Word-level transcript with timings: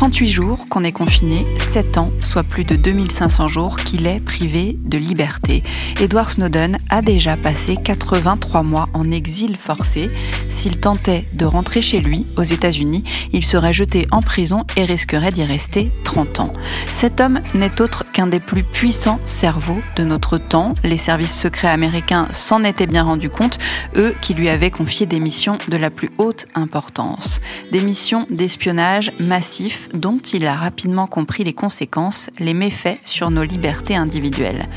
38 0.00 0.28
jours 0.28 0.66
qu'on 0.70 0.82
est 0.82 0.92
confiné, 0.92 1.46
7 1.58 1.98
ans, 1.98 2.10
soit 2.20 2.42
plus 2.42 2.64
de 2.64 2.74
2500 2.74 3.48
jours 3.48 3.76
qu'il 3.76 4.06
est 4.06 4.20
privé 4.20 4.78
de 4.82 4.96
liberté. 4.96 5.62
Edward 6.00 6.30
Snowden 6.30 6.78
a 6.88 7.02
déjà 7.02 7.36
passé 7.36 7.76
83 7.76 8.62
mois 8.62 8.88
en 8.94 9.10
exil 9.10 9.58
forcé. 9.58 10.08
S'il 10.48 10.80
tentait 10.80 11.26
de 11.34 11.44
rentrer 11.44 11.82
chez 11.82 12.00
lui, 12.00 12.26
aux 12.38 12.42
États-Unis, 12.42 13.04
il 13.34 13.44
serait 13.44 13.74
jeté 13.74 14.08
en 14.10 14.22
prison 14.22 14.64
et 14.74 14.84
risquerait 14.84 15.32
d'y 15.32 15.44
rester 15.44 15.90
30 16.04 16.40
ans. 16.40 16.52
Cet 16.92 17.20
homme 17.20 17.40
n'est 17.52 17.82
autre 17.82 18.10
qu'un 18.10 18.26
des 18.26 18.40
plus 18.40 18.62
puissants 18.62 19.20
cerveaux 19.26 19.82
de 19.96 20.04
notre 20.04 20.38
temps. 20.38 20.72
Les 20.82 20.96
services 20.96 21.38
secrets 21.38 21.68
américains 21.68 22.26
s'en 22.30 22.64
étaient 22.64 22.86
bien 22.86 23.02
rendus 23.02 23.28
compte, 23.28 23.58
eux 23.96 24.14
qui 24.22 24.32
lui 24.32 24.48
avaient 24.48 24.70
confié 24.70 25.04
des 25.04 25.20
missions 25.20 25.58
de 25.68 25.76
la 25.76 25.90
plus 25.90 26.10
haute 26.16 26.46
importance. 26.54 27.42
Des 27.70 27.82
missions 27.82 28.26
d'espionnage 28.30 29.12
massif 29.20 29.89
dont 29.94 30.18
il 30.18 30.46
a 30.46 30.54
rapidement 30.54 31.06
compris 31.06 31.44
les 31.44 31.52
conséquences, 31.52 32.30
les 32.38 32.54
méfaits 32.54 32.98
sur 33.04 33.30
nos 33.30 33.44
libertés 33.44 33.96
individuelles. 33.96 34.68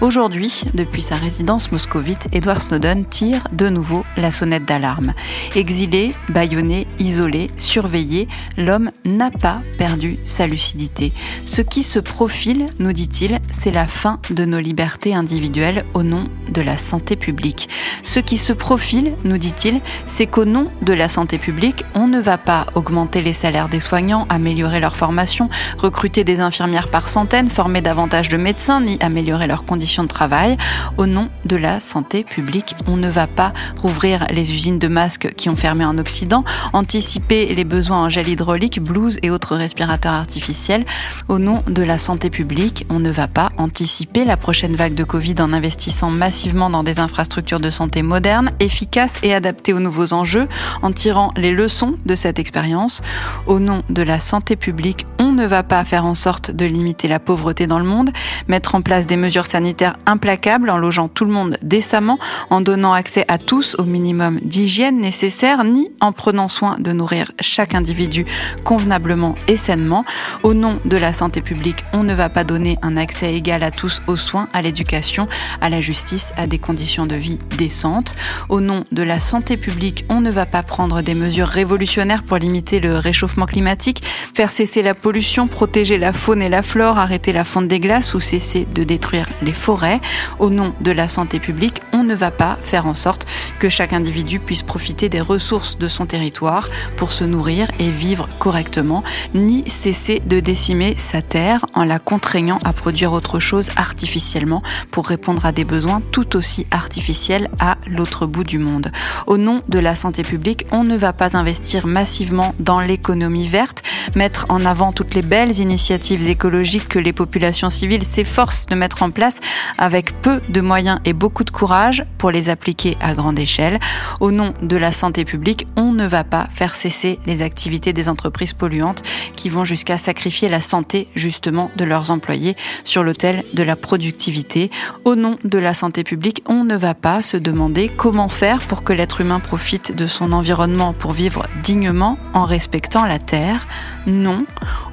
Aujourd'hui, 0.00 0.64
depuis 0.74 1.02
sa 1.02 1.14
résidence 1.14 1.70
moscovite, 1.70 2.26
Edward 2.32 2.60
Snowden 2.60 3.04
tire 3.04 3.46
de 3.52 3.68
nouveau 3.68 4.04
la 4.16 4.32
sonnette 4.32 4.64
d'alarme. 4.64 5.12
Exilé, 5.54 6.14
bâillonné, 6.28 6.86
isolé, 6.98 7.50
surveillé, 7.58 8.28
l'homme 8.58 8.90
n'a 9.04 9.30
pas 9.30 9.60
perdu 9.78 10.18
sa 10.24 10.46
lucidité. 10.46 11.12
Ce 11.44 11.62
qui 11.62 11.84
se 11.84 12.00
profile, 12.00 12.66
nous 12.80 12.92
dit-il, 12.92 13.38
c'est 13.52 13.70
la 13.70 13.86
fin 13.86 14.18
de 14.30 14.44
nos 14.44 14.58
libertés 14.58 15.14
individuelles 15.14 15.84
au 15.94 16.02
nom 16.02 16.24
de 16.48 16.60
la 16.60 16.76
santé 16.76 17.14
publique. 17.16 17.68
Ce 18.02 18.18
qui 18.18 18.36
se 18.36 18.52
profile, 18.52 19.14
nous 19.24 19.38
dit-il, 19.38 19.80
c'est 20.06 20.26
qu'au 20.26 20.44
nom 20.44 20.70
de 20.82 20.92
la 20.92 21.08
santé 21.08 21.38
publique, 21.38 21.84
on 21.94 22.08
ne 22.08 22.20
va 22.20 22.36
pas 22.36 22.66
augmenter 22.74 23.22
les 23.22 23.32
salaires 23.32 23.68
des 23.68 23.80
soignants, 23.80 24.26
améliorer 24.28 24.80
leur 24.80 24.96
formation, 24.96 25.48
recruter 25.78 26.24
des 26.24 26.40
infirmières 26.40 26.88
par 26.88 27.08
centaines, 27.08 27.48
former 27.48 27.80
davantage 27.80 28.28
de 28.28 28.36
médecins, 28.36 28.80
ni 28.80 28.98
améliorer 29.00 29.46
leurs 29.46 29.64
conditions 29.64 29.83
de 29.84 30.08
travail. 30.08 30.56
Au 30.96 31.06
nom 31.06 31.28
de 31.44 31.56
la 31.56 31.78
santé 31.78 32.24
publique, 32.24 32.74
on 32.86 32.96
ne 32.96 33.08
va 33.08 33.26
pas 33.26 33.52
rouvrir 33.82 34.26
les 34.30 34.52
usines 34.52 34.78
de 34.78 34.88
masques 34.88 35.34
qui 35.36 35.48
ont 35.48 35.56
fermé 35.56 35.84
en 35.84 35.98
Occident, 35.98 36.44
anticiper 36.72 37.54
les 37.54 37.64
besoins 37.64 38.04
en 38.04 38.08
gel 38.08 38.28
hydraulique, 38.28 38.80
blouses 38.80 39.18
et 39.22 39.30
autres 39.30 39.56
respirateurs 39.56 40.12
artificiels. 40.14 40.84
Au 41.28 41.38
nom 41.38 41.62
de 41.66 41.82
la 41.82 41.98
santé 41.98 42.30
publique, 42.30 42.86
on 42.88 42.98
ne 42.98 43.10
va 43.10 43.28
pas 43.28 43.50
anticiper 43.58 44.24
la 44.24 44.36
prochaine 44.36 44.76
vague 44.76 44.94
de 44.94 45.04
Covid 45.04 45.36
en 45.40 45.52
investissant 45.52 46.10
massivement 46.10 46.70
dans 46.70 46.82
des 46.82 46.98
infrastructures 46.98 47.60
de 47.60 47.70
santé 47.70 48.02
modernes, 48.02 48.50
efficaces 48.60 49.18
et 49.22 49.34
adaptées 49.34 49.72
aux 49.72 49.80
nouveaux 49.80 50.12
enjeux, 50.12 50.48
en 50.82 50.92
tirant 50.92 51.32
les 51.36 51.52
leçons 51.52 51.96
de 52.06 52.14
cette 52.14 52.38
expérience. 52.38 53.02
Au 53.46 53.58
nom 53.58 53.82
de 53.88 54.02
la 54.02 54.20
santé 54.20 54.56
publique, 54.56 55.06
on 55.18 55.32
ne 55.32 55.46
va 55.46 55.62
pas 55.62 55.84
faire 55.84 56.04
en 56.04 56.14
sorte 56.14 56.50
de 56.50 56.66
limiter 56.66 57.08
la 57.08 57.18
pauvreté 57.18 57.66
dans 57.66 57.78
le 57.78 57.84
monde, 57.84 58.10
mettre 58.48 58.74
en 58.74 58.82
place 58.82 59.06
des 59.06 59.16
mesures 59.16 59.46
sanitaires 59.46 59.96
implacable 60.06 60.70
en 60.70 60.78
logeant 60.78 61.08
tout 61.08 61.24
le 61.24 61.32
monde 61.32 61.56
décemment, 61.62 62.18
en 62.50 62.60
donnant 62.60 62.92
accès 62.92 63.24
à 63.28 63.38
tous 63.38 63.76
au 63.78 63.84
minimum 63.84 64.38
d'hygiène 64.42 64.98
nécessaire, 64.98 65.64
ni 65.64 65.90
en 66.00 66.12
prenant 66.12 66.48
soin 66.48 66.76
de 66.78 66.92
nourrir 66.92 67.32
chaque 67.40 67.74
individu 67.74 68.26
convenablement 68.64 69.34
et 69.48 69.56
sainement. 69.56 70.04
Au 70.42 70.54
nom 70.54 70.78
de 70.84 70.96
la 70.96 71.12
santé 71.12 71.40
publique, 71.40 71.84
on 71.92 72.02
ne 72.02 72.14
va 72.14 72.28
pas 72.28 72.44
donner 72.44 72.78
un 72.82 72.96
accès 72.96 73.32
égal 73.44 73.62
à 73.62 73.70
tous 73.70 74.00
aux 74.06 74.16
soins, 74.16 74.48
à 74.54 74.62
l'éducation, 74.62 75.28
à 75.60 75.68
la 75.68 75.82
justice, 75.82 76.32
à 76.38 76.46
des 76.46 76.58
conditions 76.58 77.04
de 77.04 77.14
vie 77.14 77.40
décentes. 77.58 78.14
Au 78.48 78.62
nom 78.62 78.86
de 78.90 79.02
la 79.02 79.20
santé 79.20 79.58
publique, 79.58 80.06
on 80.08 80.22
ne 80.22 80.30
va 80.30 80.46
pas 80.46 80.62
prendre 80.62 81.02
des 81.02 81.14
mesures 81.14 81.46
révolutionnaires 81.46 82.22
pour 82.22 82.38
limiter 82.38 82.80
le 82.80 82.96
réchauffement 82.96 83.44
climatique, 83.44 84.02
faire 84.02 84.50
cesser 84.50 84.80
la 84.80 84.94
pollution, 84.94 85.46
protéger 85.46 85.98
la 85.98 86.14
faune 86.14 86.40
et 86.40 86.48
la 86.48 86.62
flore, 86.62 86.96
arrêter 86.96 87.34
la 87.34 87.44
fonte 87.44 87.68
des 87.68 87.80
glaces 87.80 88.14
ou 88.14 88.20
cesser 88.20 88.66
de 88.74 88.82
détruire 88.82 89.28
les 89.42 89.52
forêts 89.52 90.00
au 90.38 90.48
nom 90.48 90.72
de 90.80 90.90
la 90.90 91.06
santé 91.06 91.38
publique, 91.38 91.82
on 91.92 92.03
ne 92.04 92.14
va 92.14 92.30
pas 92.30 92.58
faire 92.62 92.86
en 92.86 92.94
sorte 92.94 93.26
que 93.58 93.68
chaque 93.68 93.92
individu 93.92 94.38
puisse 94.38 94.62
profiter 94.62 95.08
des 95.08 95.20
ressources 95.20 95.78
de 95.78 95.88
son 95.88 96.06
territoire 96.06 96.68
pour 96.96 97.12
se 97.12 97.24
nourrir 97.24 97.68
et 97.78 97.90
vivre 97.90 98.28
correctement, 98.38 99.02
ni 99.34 99.68
cesser 99.68 100.20
de 100.24 100.40
décimer 100.40 100.96
sa 100.98 101.22
terre 101.22 101.66
en 101.74 101.84
la 101.84 101.98
contraignant 101.98 102.58
à 102.64 102.72
produire 102.72 103.12
autre 103.12 103.38
chose 103.38 103.70
artificiellement 103.76 104.62
pour 104.90 105.06
répondre 105.06 105.46
à 105.46 105.52
des 105.52 105.64
besoins 105.64 106.02
tout 106.12 106.36
aussi 106.36 106.66
artificiels 106.70 107.48
à 107.58 107.78
l'autre 107.86 108.26
bout 108.26 108.44
du 108.44 108.58
monde. 108.58 108.90
Au 109.26 109.36
nom 109.36 109.62
de 109.68 109.78
la 109.78 109.94
santé 109.94 110.22
publique, 110.22 110.66
on 110.70 110.84
ne 110.84 110.96
va 110.96 111.12
pas 111.12 111.36
investir 111.36 111.86
massivement 111.86 112.54
dans 112.58 112.80
l'économie 112.80 113.48
verte, 113.48 113.82
mettre 114.14 114.46
en 114.48 114.64
avant 114.64 114.92
toutes 114.92 115.14
les 115.14 115.22
belles 115.22 115.58
initiatives 115.58 116.28
écologiques 116.28 116.88
que 116.88 116.98
les 116.98 117.12
populations 117.12 117.70
civiles 117.70 118.04
s'efforcent 118.04 118.66
de 118.66 118.74
mettre 118.74 119.02
en 119.02 119.10
place 119.10 119.40
avec 119.78 120.20
peu 120.20 120.40
de 120.48 120.60
moyens 120.60 121.00
et 121.04 121.12
beaucoup 121.12 121.44
de 121.44 121.50
courage 121.50 122.04
pour 122.18 122.30
les 122.30 122.48
appliquer 122.48 122.96
à 123.00 123.14
grande 123.14 123.38
échelle. 123.38 123.78
Au 124.20 124.30
nom 124.30 124.54
de 124.62 124.76
la 124.76 124.92
santé 124.92 125.24
publique, 125.24 125.66
on 125.76 125.92
ne 125.92 126.06
va 126.06 126.24
pas 126.24 126.48
faire 126.52 126.74
cesser 126.76 127.18
les 127.26 127.42
activités 127.42 127.92
des 127.92 128.08
entreprises 128.08 128.52
polluantes 128.52 129.02
qui 129.34 129.48
vont 129.48 129.64
jusqu'à 129.64 129.98
sacrifier 129.98 130.48
la 130.48 130.60
santé 130.60 131.08
justement 131.14 131.70
de 131.76 131.84
leurs 131.84 132.10
employés 132.10 132.56
sur 132.84 133.02
l'autel 133.02 133.44
de 133.52 133.62
la 133.62 133.76
productivité. 133.76 134.70
Au 135.04 135.14
nom 135.14 135.38
de 135.44 135.58
la 135.58 135.74
santé 135.74 136.04
publique, 136.04 136.42
on 136.46 136.64
ne 136.64 136.76
va 136.76 136.94
pas 136.94 137.22
se 137.22 137.36
demander 137.36 137.88
comment 137.88 138.28
faire 138.28 138.60
pour 138.60 138.82
que 138.82 138.92
l'être 138.92 139.20
humain 139.20 139.40
profite 139.40 139.94
de 139.94 140.06
son 140.06 140.32
environnement 140.32 140.92
pour 140.92 141.12
vivre 141.12 141.46
dignement 141.62 142.18
en 142.32 142.44
respectant 142.44 143.04
la 143.04 143.18
Terre. 143.18 143.66
Non, 144.06 144.44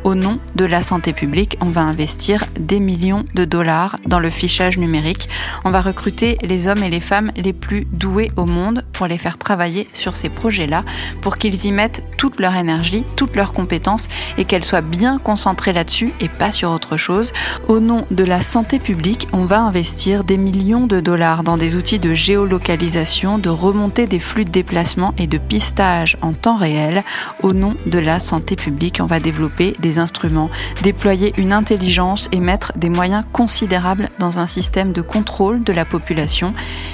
au 0.03 0.16
nom 0.16 0.40
de 0.56 0.66
la 0.66 0.84
santé 0.84 1.13
publique, 1.13 1.57
on 1.62 1.69
va 1.69 1.81
investir 1.81 2.46
des 2.59 2.80
millions 2.80 3.25
de 3.35 3.46
dollars 3.46 3.97
dans 4.06 4.19
le 4.19 4.30
fichage 4.30 4.78
numérique. 4.78 5.30
On 5.66 5.72
va 5.72 5.81
recruter 5.81 6.38
les 6.41 6.68
hommes 6.68 6.84
et 6.84 6.90
les 6.90 7.01
femmes 7.01 7.31
les 7.35 7.53
plus 7.53 7.85
doués 7.91 8.31
au 8.35 8.46
monde 8.46 8.85
pour 8.94 9.07
les 9.07 9.18
faire 9.18 9.38
travailler 9.38 9.88
sur 9.91 10.16
ces 10.16 10.30
projets-là, 10.30 10.84
pour 11.22 11.38
qu'ils 11.38 11.66
y 11.66 11.72
mettent 11.72 12.03
toute 12.18 12.40
leur 12.40 12.56
énergie, 12.56 13.06
toutes 13.16 13.35
leurs 13.35 13.53
compétences 13.53 14.07
et 14.38 14.46
qu'elles 14.46 14.66
soient 14.66 14.81
bien 14.81 15.18
concentrées 15.18 15.74
là-dessus 15.74 16.14
et 16.19 16.30
pas 16.30 16.52
sur 16.52 16.72
autre 16.72 16.97
chose. 16.97 17.34
Au 17.68 17.80
nom 17.80 18.06
de 18.12 18.24
la 18.24 18.42
santé 18.42 18.80
publique, 18.80 19.28
on 19.34 19.46
va 19.46 19.62
investir 19.62 20.24
des 20.24 20.38
millions 20.38 20.88
de 20.88 21.00
dollars 21.00 21.44
dans 21.44 21.58
des 21.58 21.75
outils 21.75 22.00
de 22.00 22.14
géolocalisation, 22.14 23.38
de 23.38 23.50
remontée 23.50 24.08
des 24.08 24.19
flux 24.19 24.46
de 24.46 24.52
déplacement 24.52 25.14
et 25.18 25.28
de 25.28 25.38
pistage 25.38 26.18
en 26.22 26.34
temps 26.34 26.58
réel. 26.58 27.03
Au 27.44 27.53
nom 27.53 27.75
de 27.86 28.00
la 28.00 28.19
santé 28.19 28.56
publique, 28.56 29.00
on 29.02 29.06
va 29.06 29.19
développer 29.19 29.75
des 29.80 30.00
instruments, 30.00 30.50
déployer 30.81 31.34
une 31.38 31.53
intelligence 31.53 32.30
et 32.31 32.40
mettre 32.40 32.74
des 32.78 32.90
moyens 32.90 33.24
considérables 33.31 34.09
dans 34.19 34.40
un 34.40 34.48
système 34.48 34.92
de 34.92 35.02
contrôle 35.02 35.63
de 35.63 35.74
la 35.74 35.86
population, 35.86 36.53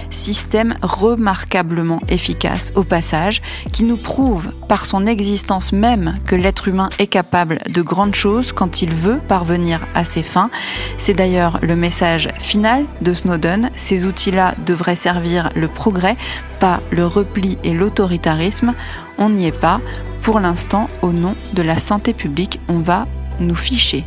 système 0.10 0.76
remarquablement 0.82 2.02
efficace 2.10 2.72
au 2.76 2.84
passage, 2.84 3.42
qui 3.72 3.84
nous 3.84 3.98
prouve 3.98 4.52
par 4.68 4.86
son 4.86 5.06
existence 5.06 5.72
même 5.74 6.16
que 6.26 6.36
l'être 6.36 6.68
humain 6.68 6.90
est 7.00 7.08
de 7.32 7.82
grandes 7.82 8.16
choses 8.16 8.52
quand 8.52 8.82
il 8.82 8.94
veut 8.94 9.20
parvenir 9.28 9.82
à 9.96 10.06
ses 10.06 10.24
fins. 10.24 10.50
C'est 10.98 11.14
d'ailleurs 11.14 11.60
le 11.62 11.76
message 11.76 12.30
final 12.40 12.86
de 13.02 13.14
Snowden. 13.14 13.70
Ces 13.76 14.06
outils-là 14.06 14.56
devraient 14.66 14.96
servir 14.96 15.50
le 15.56 15.68
progrès, 15.68 16.18
pas 16.60 16.82
le 16.92 17.06
repli 17.06 17.58
et 17.64 17.74
l'autoritarisme. 17.74 18.74
On 19.18 19.30
n'y 19.30 19.48
est 19.48 19.60
pas. 19.60 19.82
Pour 20.22 20.40
l'instant, 20.40 20.90
au 21.02 21.12
nom 21.12 21.36
de 21.54 21.62
la 21.62 21.78
santé 21.78 22.14
publique, 22.14 22.60
on 22.68 22.80
va 22.80 23.08
nous 23.40 23.56
ficher. 23.56 24.04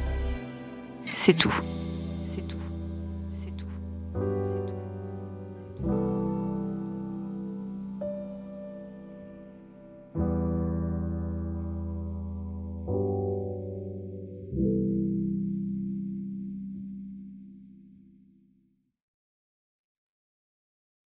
C'est 1.12 1.34
tout. 1.34 1.54